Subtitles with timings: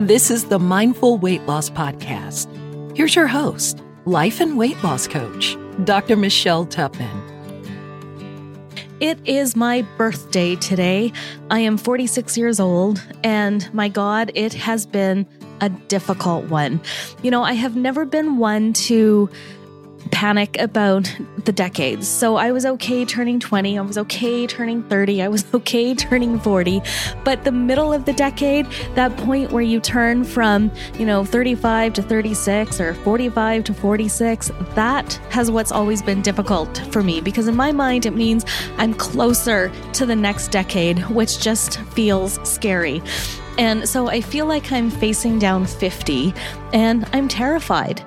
[0.00, 2.48] This is the Mindful Weight Loss Podcast.
[2.96, 6.16] Here's your host, life and weight loss coach, Dr.
[6.16, 7.22] Michelle Tupman.
[8.98, 11.12] It is my birthday today.
[11.48, 15.28] I am 46 years old, and my God, it has been
[15.60, 16.80] a difficult one.
[17.22, 19.30] You know, I have never been one to
[20.10, 22.08] panic about the decades.
[22.08, 26.38] So I was okay turning 20, I was okay turning 30, I was okay turning
[26.38, 26.82] 40.
[27.24, 31.92] But the middle of the decade, that point where you turn from, you know, 35
[31.94, 37.48] to 36 or 45 to 46, that has what's always been difficult for me because
[37.48, 38.44] in my mind it means
[38.78, 43.02] I'm closer to the next decade, which just feels scary.
[43.58, 46.34] And so I feel like I'm facing down 50
[46.72, 48.04] and I'm terrified.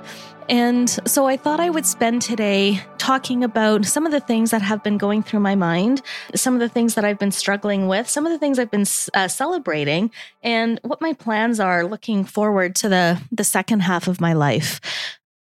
[0.49, 4.61] And so I thought I would spend today talking about some of the things that
[4.61, 6.01] have been going through my mind,
[6.35, 8.85] some of the things that I've been struggling with, some of the things I've been
[9.13, 14.21] uh, celebrating, and what my plans are looking forward to the, the second half of
[14.21, 14.79] my life.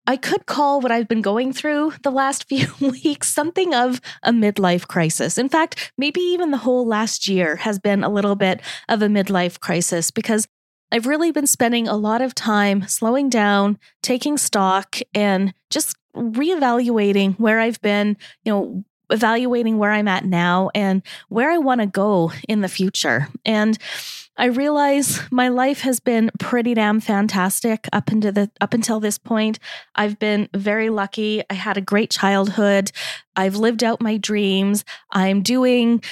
[0.06, 4.32] I could call what I've been going through the last few weeks something of a
[4.32, 5.38] midlife crisis.
[5.38, 9.08] In fact, maybe even the whole last year has been a little bit of a
[9.08, 10.48] midlife crisis because
[10.92, 17.40] I've really been spending a lot of time slowing down, taking stock, and just reevaluating
[17.40, 21.88] where I've been, you know, evaluating where I'm at now and where I want to
[21.88, 23.28] go in the future.
[23.46, 23.78] And
[24.36, 29.20] I realize my life has been pretty damn fantastic up into the up until this
[29.20, 29.60] point.
[29.96, 31.44] I've been very lucky.
[31.50, 32.92] I had a great childhood.
[33.36, 34.86] I've lived out my dreams.
[35.12, 36.04] I'm doing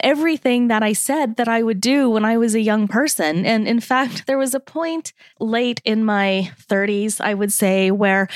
[0.00, 3.44] everything that I said that I would do when I was a young person.
[3.44, 8.28] And in fact, there was a point late in my 30s, I would say, where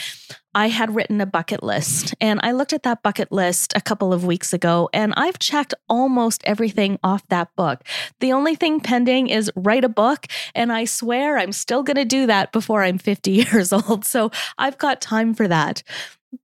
[0.54, 2.14] I had written a bucket list.
[2.20, 5.74] And I looked at that bucket list a couple of weeks ago, and I've checked
[5.88, 7.82] almost everything off that book.
[8.20, 10.26] The only thing pending is write a book.
[10.54, 14.04] And I swear I'm still going to do that before I'm 50 years old.
[14.04, 15.82] So I've got time for that.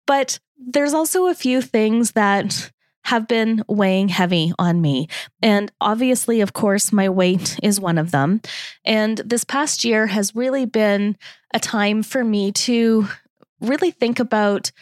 [0.07, 2.71] But there's also a few things that
[3.09, 5.09] have been weighing heavy on me.
[5.41, 8.43] And obviously, of course, my weight is one of them.
[8.85, 11.17] And this past year has really been
[11.55, 13.09] a time for me to
[13.63, 14.73] really think about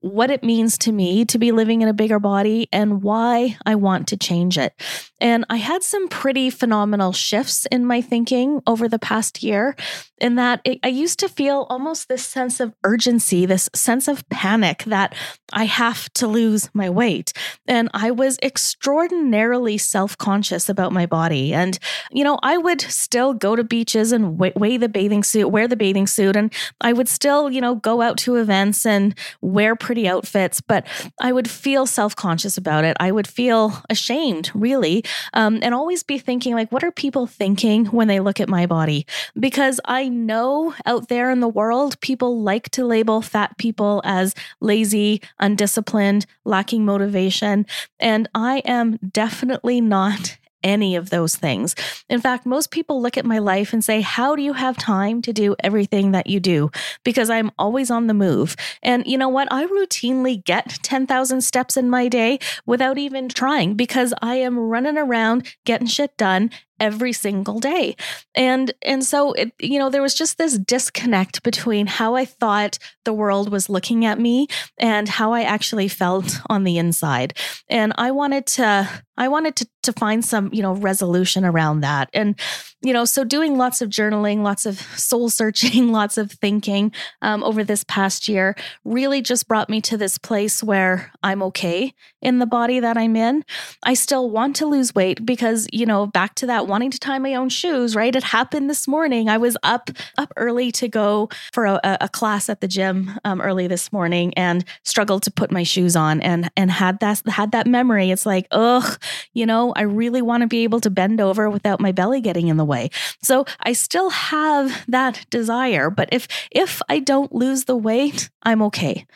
[0.00, 3.74] what it means to me to be living in a bigger body and why I
[3.74, 4.72] want to change it.
[5.20, 9.74] And I had some pretty phenomenal shifts in my thinking over the past year,
[10.20, 14.28] in that it, I used to feel almost this sense of urgency, this sense of
[14.28, 15.14] panic that
[15.52, 17.32] I have to lose my weight.
[17.66, 21.52] And I was extraordinarily self conscious about my body.
[21.52, 21.78] And,
[22.12, 25.76] you know, I would still go to beaches and weigh the bathing suit, wear the
[25.76, 30.06] bathing suit, and I would still, you know, go out to events and wear pretty
[30.06, 30.86] outfits, but
[31.18, 32.94] I would feel self conscious about it.
[33.00, 37.86] I would feel ashamed, really, um, and always be thinking, like, what are people thinking
[37.86, 39.06] when they look at my body?
[39.40, 44.34] Because I know out there in the world, people like to label fat people as
[44.60, 47.64] lazy, undisciplined, lacking motivation.
[47.98, 51.74] And I am definitely not any of those things.
[52.08, 55.22] In fact, most people look at my life and say, How do you have time
[55.22, 56.70] to do everything that you do?
[57.04, 58.56] Because I'm always on the move.
[58.82, 59.48] And you know what?
[59.50, 64.98] I routinely get 10,000 steps in my day without even trying because I am running
[64.98, 66.50] around getting shit done
[66.80, 67.96] every single day.
[68.34, 72.78] And and so it, you know there was just this disconnect between how I thought
[73.04, 77.36] the world was looking at me and how I actually felt on the inside.
[77.68, 82.10] And I wanted to I wanted to to find some, you know, resolution around that.
[82.12, 82.38] And
[82.80, 87.42] you know, so doing lots of journaling, lots of soul searching, lots of thinking um,
[87.42, 88.54] over this past year
[88.84, 91.92] really just brought me to this place where I'm okay
[92.22, 93.44] in the body that I'm in.
[93.82, 97.18] I still want to lose weight because, you know, back to that wanting to tie
[97.18, 98.14] my own shoes, right?
[98.14, 99.28] It happened this morning.
[99.28, 103.40] I was up up early to go for a, a class at the gym um,
[103.40, 107.50] early this morning and struggled to put my shoes on and and had that had
[107.52, 108.10] that memory.
[108.10, 109.00] It's like, ugh,
[109.32, 112.46] you know, I really want to be able to bend over without my belly getting
[112.46, 112.90] in the way.
[113.22, 118.62] So I still have that desire, but if if I don't lose the weight, I'm
[118.62, 119.06] okay.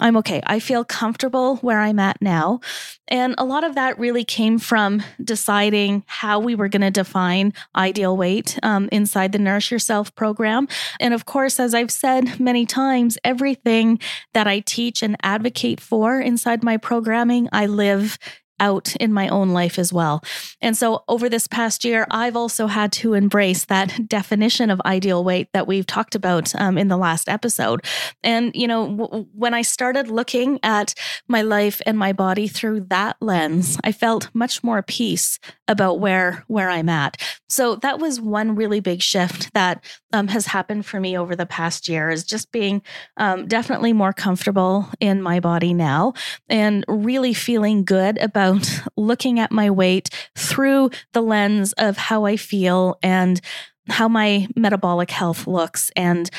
[0.00, 0.42] I'm okay.
[0.44, 2.60] I feel comfortable where I'm at now.
[3.08, 7.52] And a lot of that really came from deciding how we were going to define
[7.76, 10.66] ideal weight um, inside the Nourish Yourself program.
[10.98, 14.00] And of course, as I've said many times, everything
[14.32, 18.18] that I teach and advocate for inside my programming, I live
[18.62, 20.22] out in my own life as well.
[20.60, 25.22] And so over this past year, I've also had to embrace that definition of ideal
[25.24, 27.84] weight that we've talked about um, in the last episode.
[28.22, 30.94] And, you know, w- when I started looking at
[31.28, 36.44] my life and my body through that lens, I felt much more peace about where
[36.46, 37.20] where I'm at.
[37.48, 41.46] So that was one really big shift that um, has happened for me over the
[41.46, 42.82] past year is just being
[43.16, 46.12] um, definitely more comfortable in my body now
[46.48, 48.51] and really feeling good about
[48.96, 53.40] looking at my weight through the lens of how I feel and
[53.88, 56.30] how my metabolic health looks and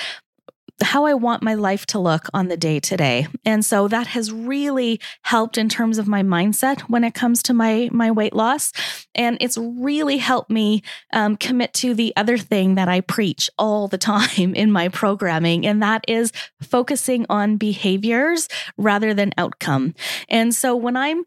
[0.82, 3.28] how I want my life to look on the day to day.
[3.46, 7.54] And so that has really helped in terms of my mindset when it comes to
[7.54, 8.72] my my weight loss.
[9.16, 10.82] And it's really helped me
[11.14, 15.66] um, commit to the other thing that I preach all the time in my programming,
[15.66, 16.32] and that is
[16.62, 19.94] focusing on behaviors rather than outcome.
[20.30, 21.24] And so when I'm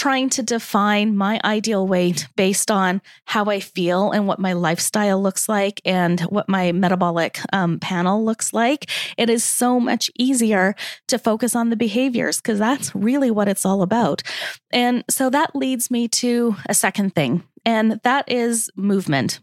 [0.00, 5.22] trying to define my ideal weight based on how I feel and what my lifestyle
[5.22, 8.88] looks like and what my metabolic um, panel looks like,
[9.18, 10.74] it is so much easier
[11.08, 14.22] to focus on the behaviors because that's really what it's all about.
[14.70, 19.40] And so that leads me to a second thing, and that is movement.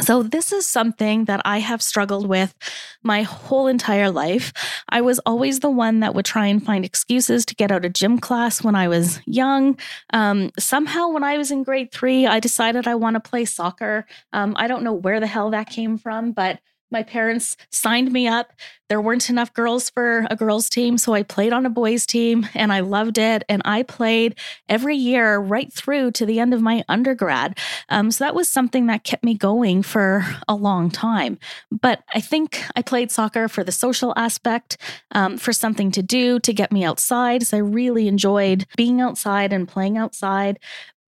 [0.00, 2.54] So, this is something that I have struggled with
[3.02, 4.50] my whole entire life.
[4.88, 7.92] I was always the one that would try and find excuses to get out of
[7.92, 9.78] gym class when I was young.
[10.14, 14.06] Um, somehow, when I was in grade three, I decided I want to play soccer.
[14.32, 16.58] Um, I don't know where the hell that came from, but
[16.92, 18.52] my parents signed me up.
[18.88, 22.46] There weren't enough girls for a girls' team, so I played on a boys' team
[22.54, 23.42] and I loved it.
[23.48, 27.58] And I played every year right through to the end of my undergrad.
[27.88, 31.38] Um, so that was something that kept me going for a long time.
[31.70, 34.76] But I think I played soccer for the social aspect,
[35.12, 37.46] um, for something to do, to get me outside.
[37.46, 40.58] So I really enjoyed being outside and playing outside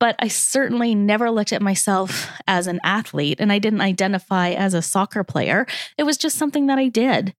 [0.00, 4.74] but I certainly never looked at myself as an athlete and I didn't identify as
[4.74, 5.66] a soccer player.
[5.96, 7.34] It was just something that I did.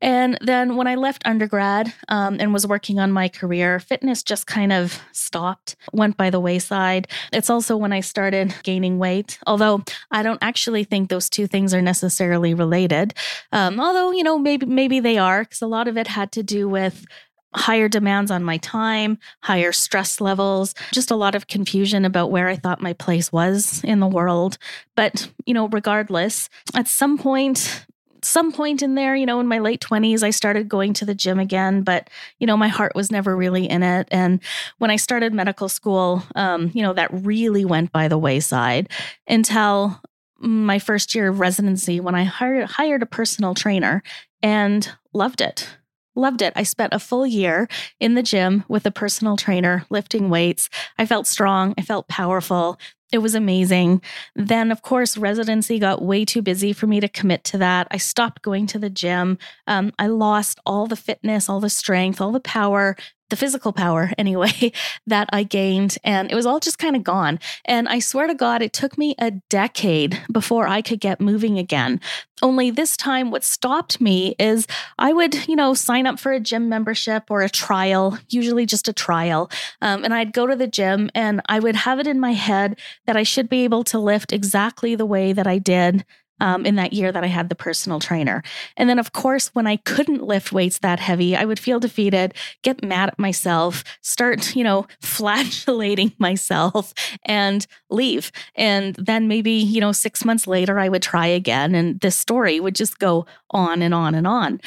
[0.00, 4.46] And then when I left undergrad um, and was working on my career, fitness just
[4.46, 7.08] kind of stopped, went by the wayside.
[7.32, 11.74] It's also when I started gaining weight, although I don't actually think those two things
[11.74, 13.14] are necessarily related.
[13.52, 16.42] Um, although, you know, maybe maybe they are, because a lot of it had to
[16.42, 17.04] do with
[17.54, 22.48] higher demands on my time, higher stress levels, just a lot of confusion about where
[22.48, 24.58] I thought my place was in the world.
[24.94, 27.86] But, you know, regardless, at some point,
[28.22, 31.14] some point in there, you know, in my late 20s, I started going to the
[31.14, 34.08] gym again, but, you know, my heart was never really in it.
[34.10, 34.40] And
[34.78, 38.90] when I started medical school, um, you know, that really went by the wayside
[39.28, 40.00] until
[40.38, 44.02] my first year of residency when I hired, hired a personal trainer
[44.42, 45.68] and loved it
[46.16, 46.54] Loved it.
[46.56, 47.68] I spent a full year
[48.00, 50.70] in the gym with a personal trainer lifting weights.
[50.98, 51.74] I felt strong.
[51.76, 52.78] I felt powerful.
[53.12, 54.02] It was amazing.
[54.34, 57.86] Then, of course, residency got way too busy for me to commit to that.
[57.90, 59.38] I stopped going to the gym.
[59.66, 62.96] Um, I lost all the fitness, all the strength, all the power
[63.30, 64.72] the physical power anyway
[65.06, 67.38] that I gained and it was all just kind of gone.
[67.64, 71.58] And I swear to God, it took me a decade before I could get moving
[71.58, 72.00] again.
[72.42, 74.66] Only this time, what stopped me is
[74.98, 78.88] I would, you know, sign up for a gym membership or a trial, usually just
[78.88, 79.50] a trial.
[79.80, 82.78] Um, and I'd go to the gym and I would have it in my head
[83.06, 86.04] that I should be able to lift exactly the way that I did
[86.40, 88.42] um, in that year that I had the personal trainer.
[88.76, 92.34] And then, of course, when I couldn't lift weights that heavy, I would feel defeated,
[92.62, 96.92] get mad at myself, start, you know, flagellating myself
[97.24, 98.32] and leave.
[98.54, 101.74] And then maybe, you know, six months later, I would try again.
[101.74, 104.60] And this story would just go on and on and on.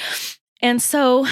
[0.61, 1.25] And so,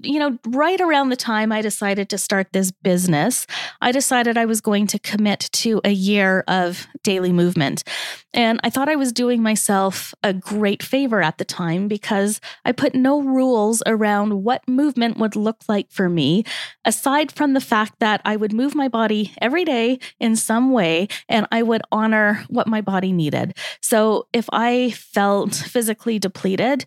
[0.00, 3.46] you know, right around the time I decided to start this business,
[3.80, 7.84] I decided I was going to commit to a year of daily movement.
[8.32, 12.72] And I thought I was doing myself a great favor at the time because I
[12.72, 16.44] put no rules around what movement would look like for me,
[16.84, 21.08] aside from the fact that I would move my body every day in some way
[21.28, 23.54] and I would honor what my body needed.
[23.82, 26.86] So if I felt physically depleted,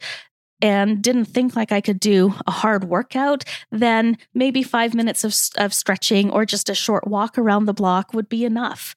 [0.65, 5.35] and didn't think like I could do a hard workout, then maybe five minutes of,
[5.63, 8.95] of stretching or just a short walk around the block would be enough.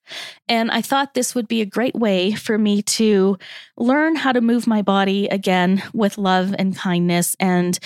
[0.49, 3.37] And I thought this would be a great way for me to
[3.77, 7.79] learn how to move my body again with love and kindness and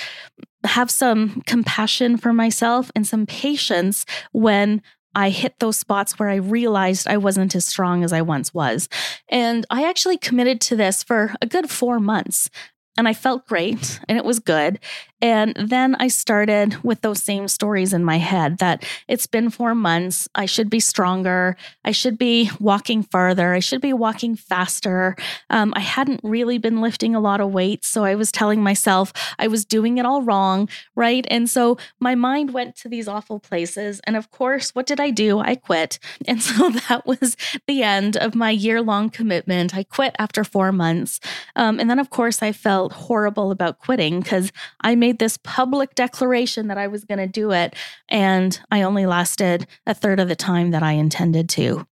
[0.62, 4.80] have some compassion for myself and some patience when
[5.14, 8.88] I hit those spots where I realized I wasn't as strong as I once was.
[9.28, 12.48] And I actually committed to this for a good four months
[12.96, 14.78] and I felt great and it was good.
[15.22, 19.72] And then I started with those same stories in my head that it's been four
[19.74, 20.28] months.
[20.34, 21.56] I should be stronger.
[21.84, 23.54] I should be walking farther.
[23.54, 25.16] I should be walking faster.
[25.48, 27.84] Um, I hadn't really been lifting a lot of weight.
[27.84, 30.68] So I was telling myself I was doing it all wrong.
[30.96, 31.24] Right.
[31.30, 34.00] And so my mind went to these awful places.
[34.04, 35.38] And of course, what did I do?
[35.38, 35.98] I quit.
[36.32, 37.36] And so that was
[37.66, 39.74] the end of my year long commitment.
[39.74, 41.20] I quit after four months.
[41.56, 44.50] Um, and then, of course, I felt horrible about quitting because
[44.80, 47.74] I made made this public declaration that I was going to do it.
[48.08, 51.86] And I only lasted a third of the time that I intended to.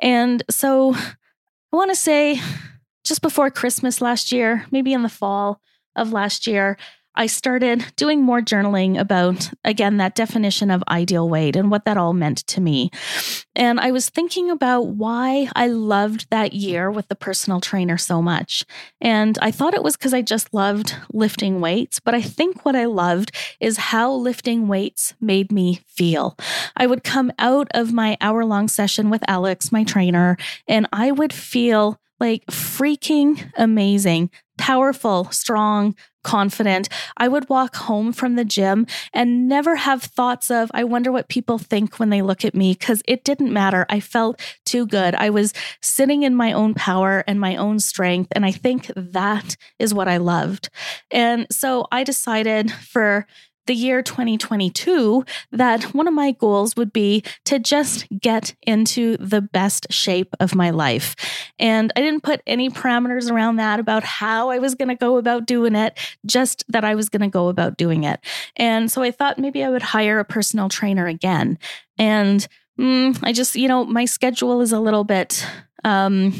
[0.00, 2.40] And so I want to say
[3.04, 5.60] just before Christmas last year, maybe in the fall
[5.96, 6.76] of last year,
[7.14, 11.96] I started doing more journaling about, again, that definition of ideal weight and what that
[11.96, 12.90] all meant to me.
[13.56, 18.22] And I was thinking about why I loved that year with the personal trainer so
[18.22, 18.64] much.
[19.00, 22.00] And I thought it was because I just loved lifting weights.
[22.00, 26.38] But I think what I loved is how lifting weights made me feel.
[26.76, 30.36] I would come out of my hour long session with Alex, my trainer,
[30.68, 36.88] and I would feel like freaking amazing, powerful, strong, confident.
[37.16, 41.30] I would walk home from the gym and never have thoughts of, I wonder what
[41.30, 43.86] people think when they look at me, because it didn't matter.
[43.88, 45.14] I felt too good.
[45.14, 48.30] I was sitting in my own power and my own strength.
[48.36, 50.68] And I think that is what I loved.
[51.10, 53.26] And so I decided for
[53.70, 59.40] the year 2022 that one of my goals would be to just get into the
[59.40, 61.14] best shape of my life.
[61.56, 65.18] And I didn't put any parameters around that about how I was going to go
[65.18, 65.96] about doing it,
[66.26, 68.18] just that I was going to go about doing it.
[68.56, 71.56] And so I thought maybe I would hire a personal trainer again.
[71.96, 75.46] And mm, I just, you know, my schedule is a little bit
[75.84, 76.34] um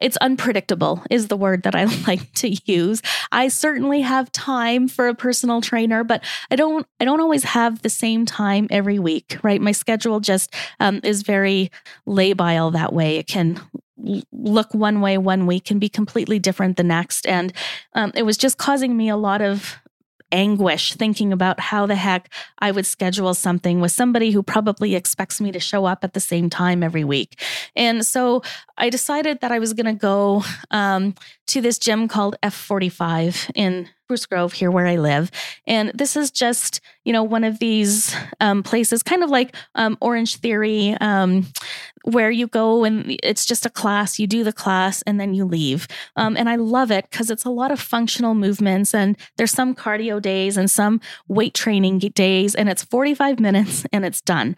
[0.00, 3.02] it's unpredictable is the word that I like to use.
[3.32, 7.82] I certainly have time for a personal trainer, but I don't I don't always have
[7.82, 9.60] the same time every week, right?
[9.60, 11.70] My schedule just um, is very
[12.06, 13.16] labile that way.
[13.16, 13.60] It can
[14.32, 17.52] look one way one week and be completely different the next and
[17.94, 19.78] um, it was just causing me a lot of
[20.32, 25.40] anguish thinking about how the heck I would schedule something with somebody who probably expects
[25.40, 27.42] me to show up at the same time every week.
[27.74, 28.42] And so
[28.76, 31.14] I decided that I was going to go um,
[31.48, 35.32] to this gym called F45 in Spruce Grove here where I live.
[35.66, 39.98] And this is just, you know, one of these um, places, kind of like um,
[40.00, 41.44] Orange Theory, um,
[42.04, 45.44] where you go and it's just a class, you do the class and then you
[45.44, 45.88] leave.
[46.14, 49.74] Um, and I love it because it's a lot of functional movements and there's some
[49.74, 54.54] cardio days and some weight training days, and it's 45 minutes and it's done.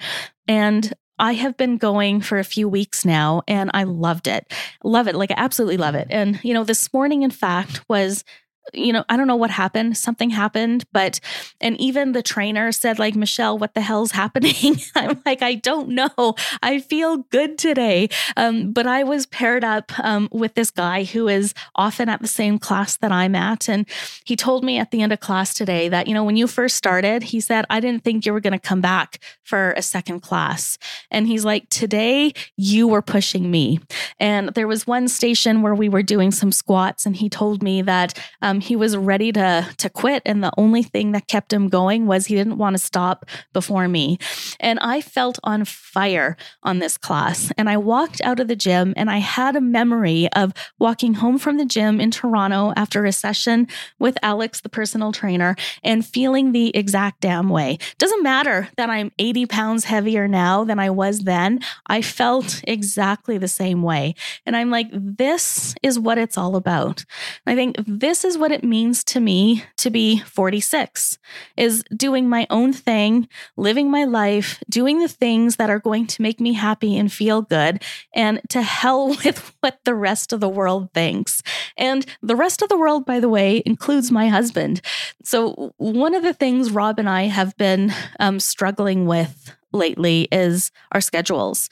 [0.47, 4.52] And I have been going for a few weeks now and I loved it.
[4.85, 5.14] Love it.
[5.14, 6.07] Like I absolutely love it.
[6.11, 8.25] And, you know, this morning, in fact, was
[8.73, 9.97] you know, I don't know what happened.
[9.97, 11.21] Something happened, but
[11.61, 15.91] and even the trainer said like, "Michelle, what the hell's happening?" I'm like, "I don't
[15.91, 16.35] know.
[16.63, 21.29] I feel good today." Um, but I was paired up um, with this guy who
[21.29, 23.87] is often at the same class that I'm at, and
[24.25, 26.77] he told me at the end of class today that you know when you first
[26.77, 30.21] started, he said, "I didn't think you were going to come back for a second
[30.21, 30.79] class,"
[31.11, 33.81] and he's like, "Today you were pushing me."
[34.21, 37.83] And there was one station where we were doing some squats, and he told me
[37.83, 38.19] that.
[38.43, 41.69] Um, um, he was ready to to quit, and the only thing that kept him
[41.69, 44.19] going was he didn't want to stop before me.
[44.61, 47.53] And I felt on fire on this class.
[47.57, 51.38] And I walked out of the gym, and I had a memory of walking home
[51.38, 56.53] from the gym in Toronto after a session with Alex, the personal trainer, and feeling
[56.53, 57.79] the exact damn way.
[57.99, 61.61] Doesn't matter that I'm 80 pounds heavier now than I was then.
[61.87, 64.15] I felt exactly the same way.
[64.47, 67.05] And I'm like, this is what it's all about.
[67.47, 71.19] I think this is what what it means to me to be 46
[71.59, 73.28] is doing my own thing,
[73.59, 77.43] living my life, doing the things that are going to make me happy and feel
[77.43, 77.83] good,
[78.14, 81.43] and to hell with what the rest of the world thinks.
[81.76, 84.81] And the rest of the world, by the way, includes my husband.
[85.23, 90.71] So, one of the things Rob and I have been um, struggling with lately is
[90.93, 91.69] our schedules.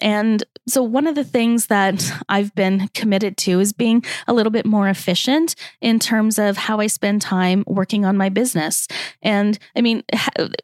[0.00, 4.50] And so, one of the things that I've been committed to is being a little
[4.50, 8.88] bit more efficient in terms of how I spend time working on my business.
[9.22, 10.02] And I mean,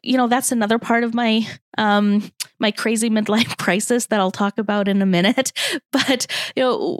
[0.01, 1.47] you know, that's another part of my
[1.77, 5.51] um my crazy midlife crisis that I'll talk about in a minute.
[5.91, 6.99] But you know,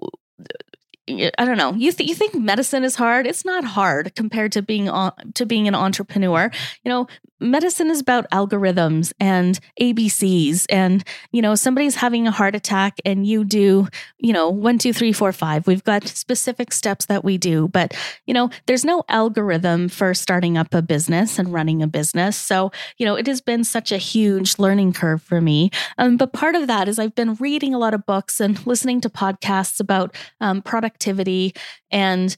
[1.38, 1.74] I don't know.
[1.74, 3.26] You th- you think medicine is hard?
[3.26, 6.52] It's not hard compared to being on, to being an entrepreneur.
[6.84, 7.08] You know,
[7.41, 13.25] medicine is about algorithms and ABCs, and you know, somebody's having a heart attack, and
[13.25, 13.88] you do,
[14.19, 15.67] you know, one, two, three, four, five.
[15.67, 17.93] We've got specific steps that we do, but
[18.25, 22.38] you know, there's no algorithm for starting up a business and running a business.
[22.38, 25.71] So you know, it has been such a huge learning curve for me.
[25.98, 29.01] Um, but part of that is I've been reading a lot of books and listening
[29.01, 31.53] to podcasts about um, productivity
[31.91, 32.36] and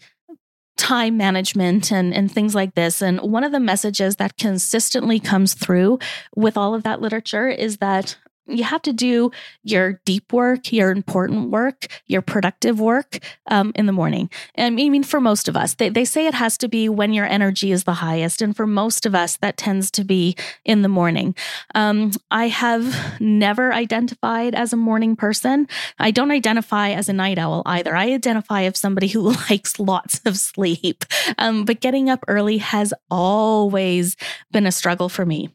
[0.78, 3.02] time management and, and things like this.
[3.02, 6.00] And one of the messages that consistently comes through
[6.36, 9.32] with all of that literature is that you have to do
[9.64, 14.30] your deep work, your important work, your productive work um, in the morning.
[14.56, 17.14] And I mean, for most of us, they, they say it has to be when
[17.14, 18.42] your energy is the highest.
[18.42, 20.36] And for most of us, that tends to be
[20.66, 21.36] in the morning.
[21.74, 25.68] Um, I have never identified as a morning person.
[25.98, 27.96] I don't identify as a night owl either.
[27.96, 31.06] I identify as somebody who likes lots of sleep.
[31.38, 34.18] Um, but getting up early has always
[34.52, 35.50] been a struggle for me.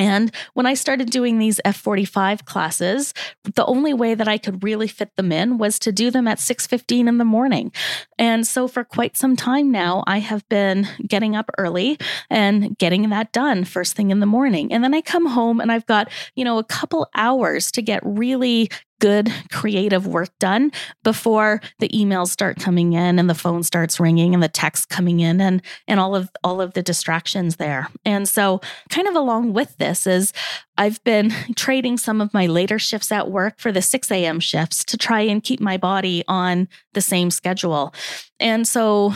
[0.00, 3.12] And when I started doing these F45 classes,
[3.54, 6.38] the only way that I could really fit them in was to do them at
[6.38, 7.70] 6:15 in the morning.
[8.18, 11.98] And so for quite some time now, I have been getting up early
[12.30, 14.72] and getting that done first thing in the morning.
[14.72, 18.00] And then I come home and I've got, you know, a couple hours to get
[18.02, 20.70] really good creative work done
[21.02, 25.18] before the emails start coming in and the phone starts ringing and the text coming
[25.18, 27.88] in and and all of all of the distractions there.
[28.04, 30.32] And so kind of along with this is
[30.80, 34.40] I've been trading some of my later shifts at work for the 6 a.m.
[34.40, 37.92] shifts to try and keep my body on the same schedule.
[38.38, 39.12] And so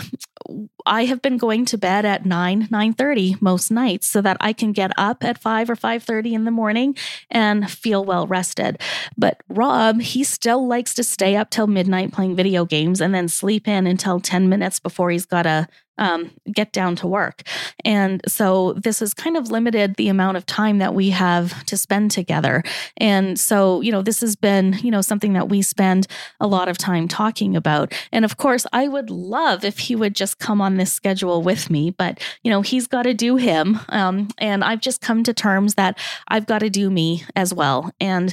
[0.87, 4.73] I have been going to bed at 9, 9:30 most nights so that I can
[4.73, 6.97] get up at 5 or 5:30 in the morning
[7.31, 8.81] and feel well rested.
[9.17, 13.29] But Rob, he still likes to stay up till midnight playing video games and then
[13.29, 17.43] sleep in until 10 minutes before he's got to um, get down to work.
[17.85, 21.77] And so this has kind of limited the amount of time that we have to
[21.77, 22.63] spend together.
[22.97, 26.07] And so, you know, this has been, you know, something that we spend
[26.41, 27.93] a lot of time talking about.
[28.13, 31.71] And of course, I would love if he would just come on this schedule with
[31.71, 33.81] me, but, you know, he's got to do him.
[33.89, 35.99] Um, and I've just come to terms that
[36.29, 37.93] I've got to do me as well.
[38.01, 38.33] And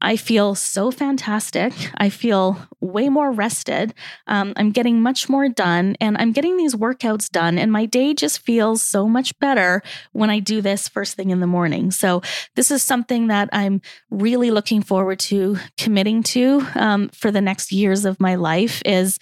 [0.00, 1.72] I feel so fantastic.
[1.96, 3.94] I feel way more rested.
[4.26, 8.12] Um, I'm getting much more done and I'm getting these workouts done, and my day
[8.12, 11.90] just feels so much better when I do this first thing in the morning.
[11.90, 12.22] So,
[12.56, 17.72] this is something that I'm really looking forward to committing to um, for the next
[17.72, 18.82] years of my life.
[18.84, 19.18] Is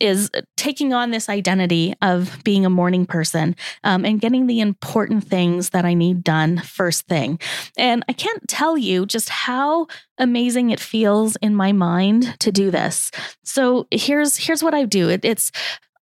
[0.00, 5.24] is taking on this identity of being a morning person um, and getting the important
[5.24, 7.38] things that I need done first thing.
[7.76, 9.86] And I can't tell you just how
[10.18, 13.10] amazing it feels in my mind to do this.
[13.44, 15.08] So here's here's what I do.
[15.08, 15.52] It, it's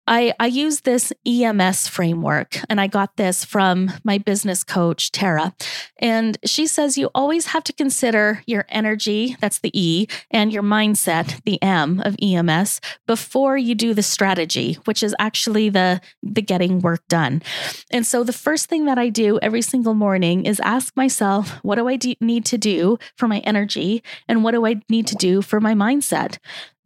[0.09, 5.55] I, I use this EMS framework, and I got this from my business coach, Tara.
[5.99, 10.63] And she says you always have to consider your energy, that's the E, and your
[10.63, 16.41] mindset, the M of EMS, before you do the strategy, which is actually the, the
[16.41, 17.43] getting work done.
[17.91, 21.75] And so the first thing that I do every single morning is ask myself, what
[21.75, 24.03] do I need to do for my energy?
[24.27, 26.39] And what do I need to do for my mindset?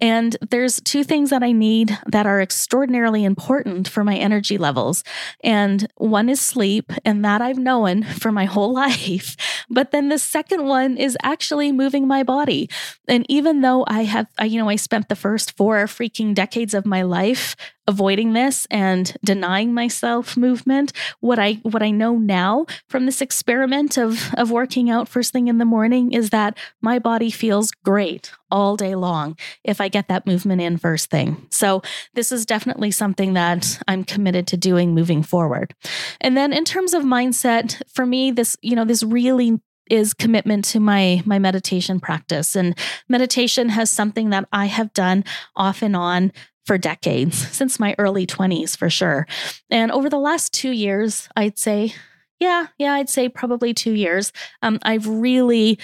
[0.02, 5.04] And there's two things that I need that are extraordinarily important for my energy levels.
[5.44, 9.36] And one is sleep, and that I've known for my whole life.
[9.70, 12.68] But then the second one is actually moving my body.
[13.06, 16.84] And even though I have, you know, I spent the first four freaking decades of
[16.84, 17.54] my life
[17.86, 20.92] avoiding this and denying myself movement.
[21.20, 25.48] What i what i know now from this experiment of of working out first thing
[25.48, 30.08] in the morning is that my body feels great all day long if i get
[30.08, 31.46] that movement in first thing.
[31.50, 31.82] So
[32.14, 35.74] this is definitely something that i'm committed to doing moving forward.
[36.20, 39.60] And then in terms of mindset for me this you know this really
[39.92, 42.76] is commitment to my my meditation practice and
[43.10, 45.22] meditation has something that I have done
[45.54, 46.32] off and on
[46.64, 49.26] for decades, since my early 20s for sure.
[49.70, 51.94] And over the last two years, I'd say,
[52.40, 55.78] yeah, yeah, I'd say probably two years, um, I've really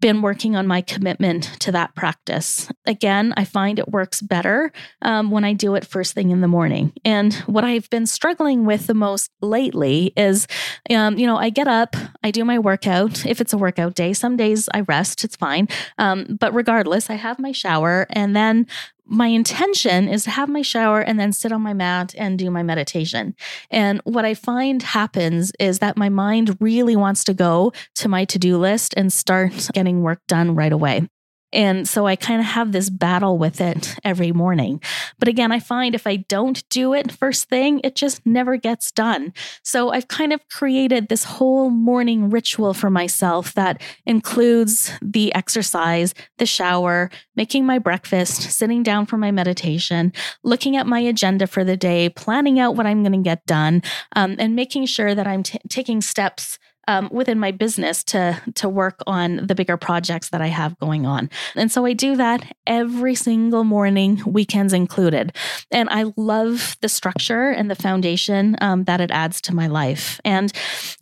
[0.00, 2.68] been working on my commitment to that practice.
[2.86, 6.48] Again, I find it works better um, when I do it first thing in the
[6.48, 6.92] morning.
[7.04, 10.46] And what I've been struggling with the most lately is,
[10.90, 13.24] um, you know, I get up, I do my workout.
[13.24, 15.68] If it's a workout day, some days I rest, it's fine.
[15.98, 18.66] Um, but regardless, I have my shower and then
[19.06, 22.50] my intention is to have my shower and then sit on my mat and do
[22.50, 23.34] my meditation.
[23.70, 28.24] And what I find happens is that my mind really wants to go to my
[28.26, 31.08] to do list and start getting work done right away.
[31.54, 34.82] And so I kind of have this battle with it every morning.
[35.18, 38.90] But again, I find if I don't do it first thing, it just never gets
[38.90, 39.32] done.
[39.62, 46.12] So I've kind of created this whole morning ritual for myself that includes the exercise,
[46.38, 50.12] the shower, making my breakfast, sitting down for my meditation,
[50.42, 53.82] looking at my agenda for the day, planning out what I'm going to get done,
[54.16, 58.68] um, and making sure that I'm t- taking steps um, within my business to to
[58.68, 61.30] work on the bigger projects that I have going on.
[61.54, 65.34] And so I do that every single morning, weekends included.
[65.70, 70.20] And I love the structure and the foundation um, that it adds to my life.
[70.24, 70.52] And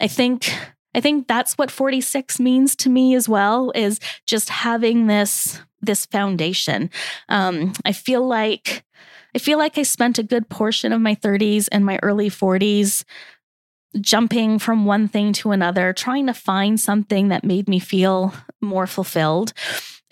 [0.00, 0.52] I think
[0.94, 6.06] I think that's what 46 means to me as well is just having this this
[6.06, 6.90] foundation.
[7.28, 8.84] Um, I feel like
[9.34, 13.04] I feel like I spent a good portion of my 30s and my early 40s
[14.00, 18.86] jumping from one thing to another, trying to find something that made me feel more
[18.86, 19.52] fulfilled.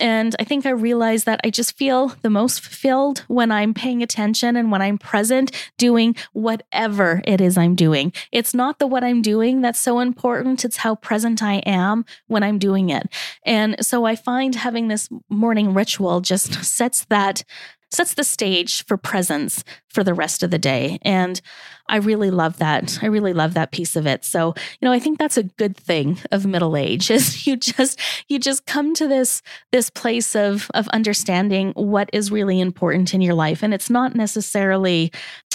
[0.00, 4.02] And I think I realized that I just feel the most fulfilled when I'm paying
[4.02, 8.12] attention and when I'm present doing whatever it is I'm doing.
[8.32, 12.42] It's not the what I'm doing that's so important, it's how present I am when
[12.42, 13.08] I'm doing it.
[13.44, 17.44] And so I find having this morning ritual just sets that
[17.90, 20.98] sets the stage for presence for the rest of the day.
[21.02, 21.40] And
[21.88, 23.00] I really love that.
[23.02, 24.24] I really love that piece of it.
[24.24, 27.98] So, you know, I think that's a good thing of middle age is you just
[28.28, 33.20] you just come to this this place of of understanding what is really important in
[33.20, 35.10] your life and it's not necessarily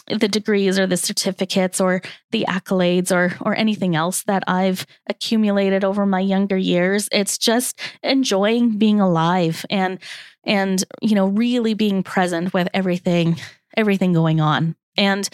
[0.08, 5.84] the degrees or the certificates or the accolades or or anything else that I've accumulated
[5.84, 7.10] over my younger years.
[7.12, 10.00] It's just enjoying being alive and
[10.44, 13.38] and you know really being present with everything
[13.76, 14.76] everything going on.
[14.98, 15.28] And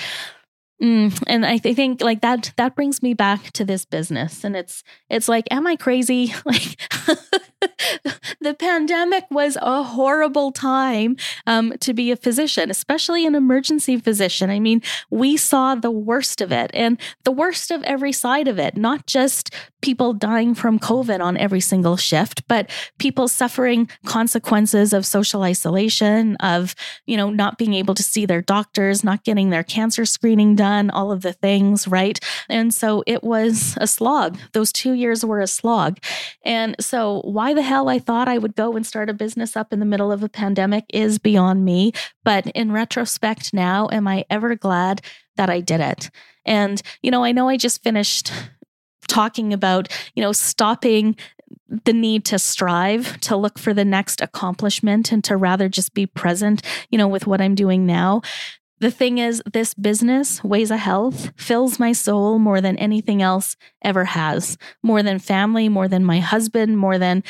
[0.81, 4.43] mm, and I th- think like that that brings me back to this business.
[4.43, 6.34] And it's it's like am i crazy?
[6.45, 6.79] Like
[8.41, 11.15] the pandemic was a horrible time
[11.47, 14.50] um, to be a physician, especially an emergency physician.
[14.50, 18.60] I mean, we saw the worst of it and the worst of every side of
[18.60, 22.69] it, not just people dying from COVID on every single shift, but
[23.00, 28.41] people suffering consequences of social isolation, of, you know, not being able to see their
[28.41, 32.19] doctors, not getting their cancer screening done, all of the things, right?
[32.47, 34.38] And so it was a slog.
[34.54, 35.97] Those two years were a slog.
[36.43, 39.71] And so why the hell I thought I would go and start a business up
[39.73, 41.91] in the middle of a pandemic is beyond me.
[42.23, 45.01] But in retrospect now, am I ever glad
[45.37, 46.09] that I did it?
[46.45, 48.31] And, you know, I know I just finished
[49.07, 51.15] talking about, you know, stopping
[51.85, 56.05] the need to strive to look for the next accomplishment and to rather just be
[56.05, 58.21] present, you know, with what I'm doing now.
[58.81, 63.55] The thing is, this business, Ways of Health, fills my soul more than anything else
[63.83, 64.57] ever has.
[64.81, 67.23] More than family, more than my husband, more than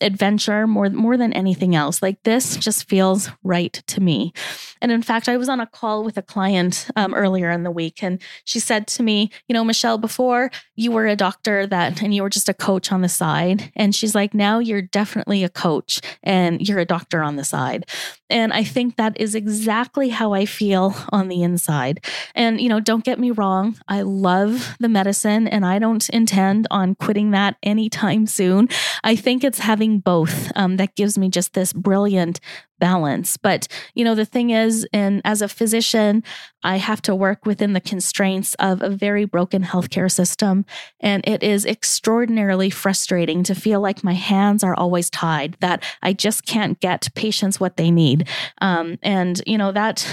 [0.00, 2.02] adventure more more than anything else.
[2.02, 4.32] Like this just feels right to me.
[4.80, 7.70] And in fact, I was on a call with a client um, earlier in the
[7.70, 12.02] week, and she said to me, "You know, Michelle, before you were a doctor that,
[12.02, 15.44] and you were just a coach on the side, and she's like, now you're definitely
[15.44, 17.86] a coach, and you're a doctor on the side."
[18.30, 22.04] And I think that is exactly how I feel on the inside.
[22.34, 26.66] And you know, don't get me wrong, I love the medicine, and I don't intend
[26.70, 28.68] on quitting that anytime soon.
[29.02, 32.40] I think it's having having both um, that gives me just this brilliant
[32.78, 33.36] balance.
[33.36, 36.22] But, you know, the thing is, and as a physician,
[36.62, 40.64] I have to work within the constraints of a very broken healthcare system.
[41.00, 46.14] And it is extraordinarily frustrating to feel like my hands are always tied, that I
[46.14, 48.28] just can't get patients what they need.
[48.60, 50.06] Um, and, you know, that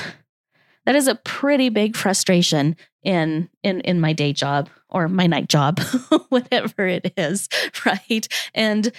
[0.85, 5.47] that is a pretty big frustration in in in my day job or my night
[5.47, 5.79] job
[6.29, 7.47] whatever it is
[7.85, 8.27] right?
[8.53, 8.91] And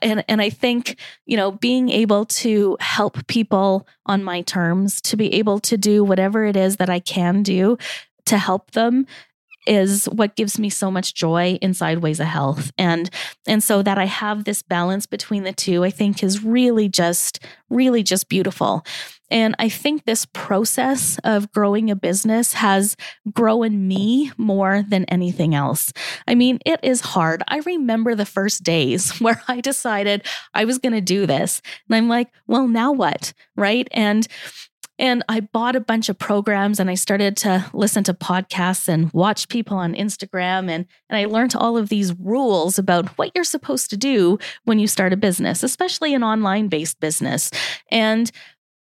[0.00, 5.16] and and i think you know being able to help people on my terms to
[5.16, 7.76] be able to do whatever it is that i can do
[8.26, 9.06] to help them
[9.66, 12.72] is what gives me so much joy inside ways of health.
[12.78, 13.10] And
[13.46, 17.40] and so that i have this balance between the two i think is really just
[17.68, 18.84] really just beautiful
[19.30, 22.96] And I think this process of growing a business has
[23.32, 25.92] grown me more than anything else.
[26.26, 27.42] I mean, it is hard.
[27.48, 31.62] I remember the first days where I decided I was going to do this.
[31.88, 33.32] And I'm like, well, now what?
[33.56, 33.88] Right.
[33.92, 34.26] And
[35.00, 39.10] and I bought a bunch of programs and I started to listen to podcasts and
[39.14, 40.68] watch people on Instagram.
[40.68, 44.78] And, and I learned all of these rules about what you're supposed to do when
[44.78, 47.50] you start a business, especially an online based business.
[47.90, 48.30] And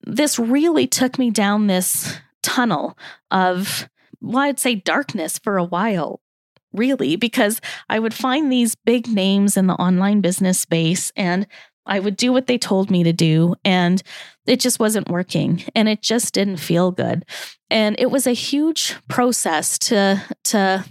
[0.02, 2.96] this really took me down this tunnel
[3.30, 3.88] of,
[4.20, 6.20] well, I'd say darkness for a while
[6.72, 11.46] really, because I would find these big names in the online business space and
[11.86, 14.00] I would do what they told me to do, and
[14.46, 17.24] it just wasn't working, and it just didn't feel good.
[17.68, 20.84] And it was a huge process to to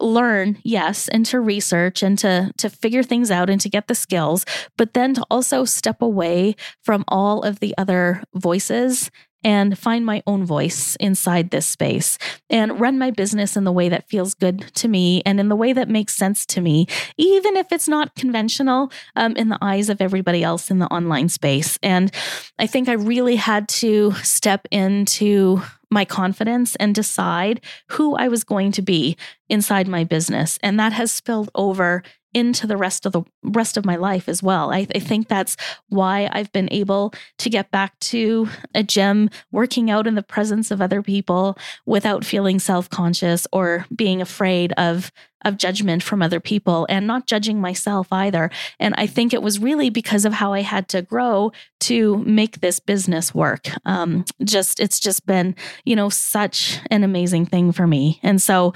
[0.00, 3.94] learn yes and to research and to to figure things out and to get the
[3.94, 4.44] skills
[4.76, 9.10] but then to also step away from all of the other voices
[9.46, 12.18] and find my own voice inside this space
[12.50, 15.54] and run my business in the way that feels good to me and in the
[15.54, 16.84] way that makes sense to me,
[17.16, 21.28] even if it's not conventional um, in the eyes of everybody else in the online
[21.28, 21.78] space.
[21.80, 22.10] And
[22.58, 28.44] I think I really had to step into my confidence and decide who I was
[28.44, 29.16] going to be
[29.48, 30.58] inside my business.
[30.62, 32.02] And that has spilled over
[32.36, 34.70] into the rest of the rest of my life as well.
[34.70, 35.56] I, I, think that's
[35.88, 40.70] why I've been able to get back to a gym, working out in the presence
[40.70, 45.10] of other people without feeling self-conscious or being afraid of
[45.46, 48.50] of judgment from other people and not judging myself either.
[48.80, 52.60] And I think it was really because of how I had to grow to make
[52.60, 53.68] this business work.
[53.84, 58.18] Um, just it's just been, you know, such an amazing thing for me.
[58.22, 58.72] And so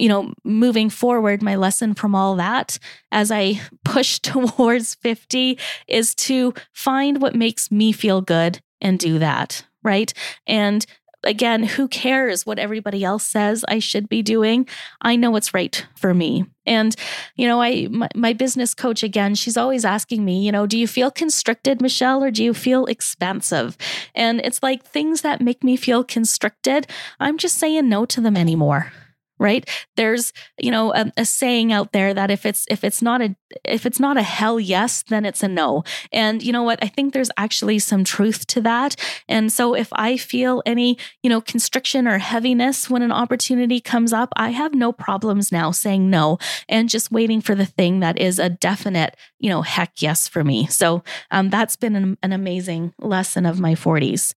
[0.00, 2.78] you know, moving forward, my lesson from all that
[3.12, 9.18] as I push towards 50 is to find what makes me feel good and do
[9.18, 9.64] that.
[9.82, 10.12] Right.
[10.46, 10.84] And
[11.24, 14.68] again, who cares what everybody else says I should be doing?
[15.00, 16.44] I know what's right for me.
[16.66, 16.94] And,
[17.36, 20.78] you know, I, my, my, business coach, again, she's always asking me, you know, do
[20.78, 23.76] you feel constricted, Michelle, or do you feel expansive?
[24.14, 26.86] And it's like things that make me feel constricted,
[27.20, 28.92] I'm just saying no to them anymore
[29.38, 29.68] right?
[29.96, 33.34] There's you know a, a, saying out there that if it's if it's not a
[33.64, 35.84] if it's not a hell yes then it's a no.
[36.12, 36.78] And you know what?
[36.82, 38.96] I think there's actually some truth to that.
[39.28, 44.12] And so if i feel any you know constriction or heaviness when an opportunity comes
[44.12, 48.18] up i have no problems now saying no and just waiting for the thing that
[48.18, 50.66] is a definite you know heck yes for me.
[50.66, 54.34] So um, that's been an, an amazing lesson of my 40s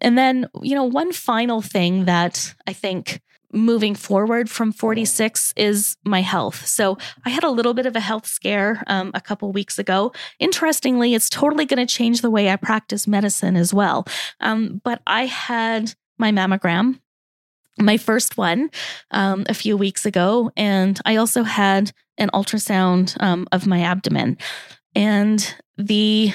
[0.00, 3.20] and then you know one final thing that i think
[3.52, 6.66] moving forward from 46 is my health.
[6.66, 10.12] So I had a little bit of a health scare um, a couple weeks ago.
[10.38, 14.06] Interestingly, it's totally going to change the way I practice medicine as well.
[14.40, 17.00] Um, but I had my mammogram.
[17.78, 18.70] My first one
[19.10, 24.38] um, a few weeks ago, and I also had an ultrasound um, of my abdomen.
[24.94, 26.32] And the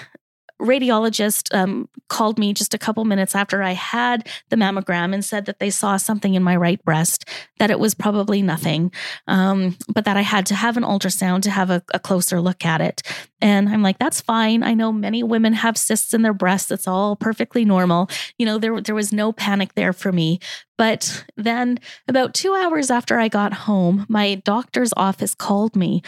[0.62, 5.45] radiologist um, called me just a couple minutes after I had the mammogram and said
[5.45, 7.28] that they saw something in my right breast,
[7.60, 8.91] that it was probably nothing,
[9.28, 12.65] um, but that I had to have an ultrasound to have a, a, closer look
[12.65, 13.02] at it.
[13.41, 14.63] And I'm like, that's fine.
[14.63, 16.71] I know many women have cysts in their breasts.
[16.71, 18.10] It's all perfectly normal.
[18.38, 20.39] You know, there, there was no panic there for me.
[20.78, 26.02] But then about two hours after I got home, my doctor's office called me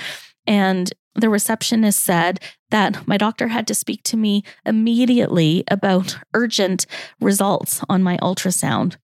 [0.46, 2.40] and the receptionist said
[2.72, 6.86] that my doctor had to speak to me immediately about urgent
[7.22, 8.98] results on my ultrasound.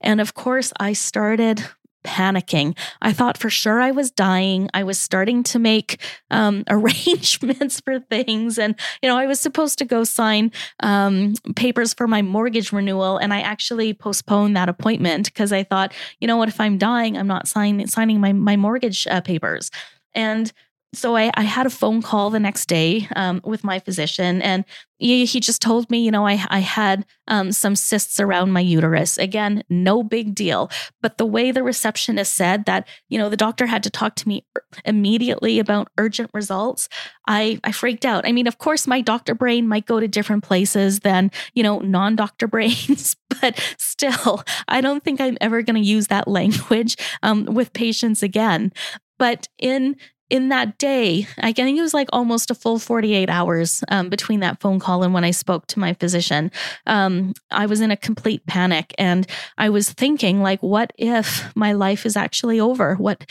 [0.00, 1.64] And of course, I started
[2.06, 2.78] panicking.
[3.02, 4.70] I thought for sure I was dying.
[4.72, 6.00] I was starting to make
[6.30, 8.58] um, arrangements for things.
[8.58, 13.18] And, you know, I was supposed to go sign um, papers for my mortgage renewal.
[13.18, 17.18] And I actually postponed that appointment because I thought, you know what, if I'm dying,
[17.18, 19.70] I'm not sign, signing my, my mortgage uh, papers.
[20.14, 20.52] And
[20.96, 24.64] so I, I, had a phone call the next day um, with my physician, and
[24.98, 28.60] he, he, just told me, you know, I, I had um, some cysts around my
[28.60, 29.18] uterus.
[29.18, 30.70] Again, no big deal.
[31.02, 34.28] But the way the receptionist said that, you know, the doctor had to talk to
[34.28, 34.46] me
[34.86, 36.88] immediately about urgent results,
[37.28, 38.26] I, I freaked out.
[38.26, 41.80] I mean, of course, my doctor brain might go to different places than, you know,
[41.80, 46.96] non doctor brains, but still, I don't think I'm ever going to use that language
[47.22, 48.72] um, with patients again.
[49.18, 49.96] But in
[50.28, 54.40] in that day, I think it was like almost a full 48 hours um, between
[54.40, 56.50] that phone call and when I spoke to my physician.
[56.86, 61.72] Um, I was in a complete panic and I was thinking, like, what if my
[61.72, 62.96] life is actually over?
[62.96, 63.30] What,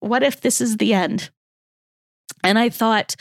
[0.00, 1.30] what if this is the end?
[2.42, 3.14] And I thought,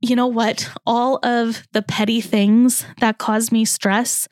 [0.00, 0.70] you know what?
[0.86, 4.28] All of the petty things that caused me stress,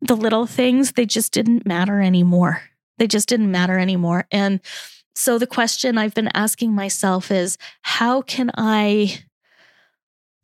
[0.00, 2.62] the little things, they just didn't matter anymore.
[2.98, 4.26] They just didn't matter anymore.
[4.30, 4.60] And
[5.14, 9.24] so the question I've been asking myself is how can I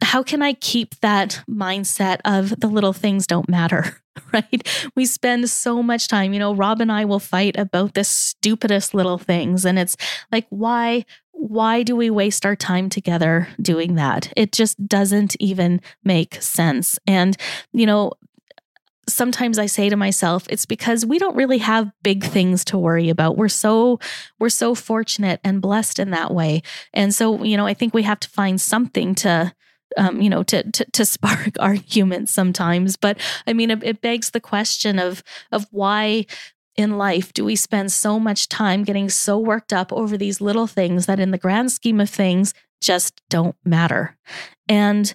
[0.02, 4.00] how can I keep that mindset of the little things don't matter?
[4.32, 4.66] Right?
[4.96, 8.94] We spend so much time, you know, Rob and I will fight about the stupidest
[8.94, 9.66] little things.
[9.66, 9.94] And it's
[10.32, 14.32] like, why, why do we waste our time together doing that?
[14.34, 16.98] It just doesn't even make sense.
[17.06, 17.36] And,
[17.74, 18.12] you know,
[19.08, 23.08] sometimes I say to myself, it's because we don't really have big things to worry
[23.08, 23.36] about.
[23.36, 24.00] We're so
[24.38, 26.62] we're so fortunate and blessed in that way.
[26.92, 29.54] And so, you know, I think we have to find something to
[29.96, 32.96] um, you know, to, to, to spark arguments sometimes.
[32.96, 36.26] But I mean, it, it begs the question of of why
[36.76, 40.66] in life do we spend so much time getting so worked up over these little
[40.66, 44.16] things that, in the grand scheme of things, just don't matter.
[44.68, 45.14] And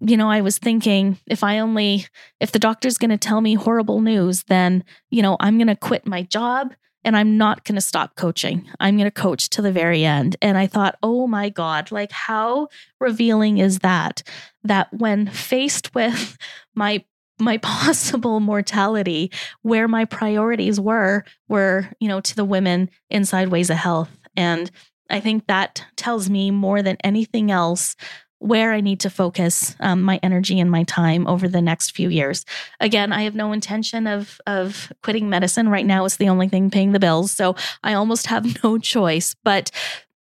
[0.00, 2.06] you know, I was thinking if I only,
[2.40, 5.76] if the doctor's going to tell me horrible news, then, you know, I'm going to
[5.76, 8.68] quit my job and I'm not going to stop coaching.
[8.78, 10.36] I'm going to coach to the very end.
[10.42, 14.22] And I thought, oh my God, like how revealing is that?
[14.64, 16.36] That when faced with
[16.74, 17.04] my
[17.38, 19.30] my possible mortality
[19.62, 24.70] where my priorities were were you know to the women inside ways of health and
[25.08, 27.96] i think that tells me more than anything else
[28.40, 32.08] where I need to focus um, my energy and my time over the next few
[32.08, 32.44] years.
[32.80, 36.04] Again, I have no intention of of quitting medicine right now.
[36.04, 39.36] It's the only thing paying the bills, so I almost have no choice.
[39.44, 39.70] But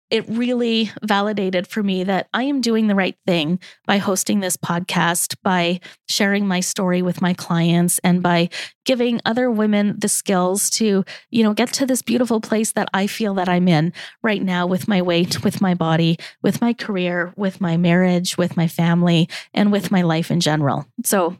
[0.10, 4.56] it really validated for me that I am doing the right thing by hosting this
[4.56, 8.50] podcast, by sharing my story with my clients, and by
[8.86, 13.08] giving other women the skills to, you know, get to this beautiful place that I
[13.08, 17.34] feel that I'm in right now with my weight, with my body, with my career,
[17.36, 20.86] with my marriage, with my family, and with my life in general.
[21.04, 21.38] So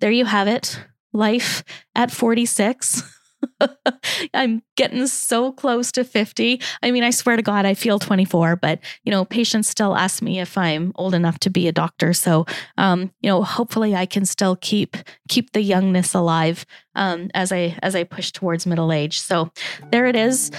[0.00, 0.78] there you have it.
[1.12, 1.64] Life
[1.94, 3.02] at 46.
[4.34, 6.60] I'm getting so close to 50.
[6.82, 10.22] I mean, I swear to God, I feel 24, but you know, patients still ask
[10.22, 12.12] me if I'm old enough to be a doctor.
[12.12, 12.46] So,
[12.78, 14.96] um, you know, hopefully I can still keep
[15.28, 19.20] keep the youngness alive um, as I as I push towards middle age.
[19.20, 19.50] So,
[19.90, 20.50] there it is.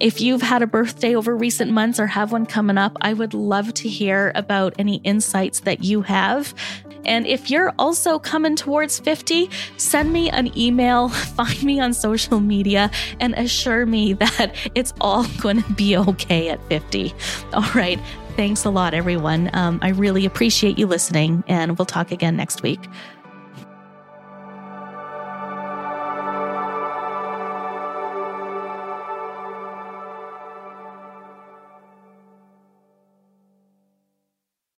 [0.00, 3.34] If you've had a birthday over recent months or have one coming up, I would
[3.34, 6.54] love to hear about any insights that you have.
[7.04, 12.40] And if you're also coming towards 50, send me an email, find me on social
[12.40, 17.14] media, and assure me that it's all going to be okay at 50.
[17.52, 17.98] All right.
[18.36, 19.50] Thanks a lot, everyone.
[19.52, 22.78] Um, I really appreciate you listening, and we'll talk again next week.